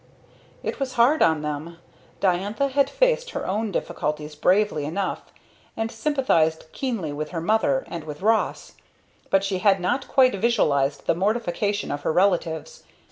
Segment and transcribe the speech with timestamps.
[0.63, 1.77] _"It was hard on them.
[2.21, 5.31] Diantha had faced her own difficulties bravely enough;
[5.77, 8.71] and sympathized keenly with her mother, and with Ross;
[9.29, 12.81] but she had not quite visualized the mortification of her relatives.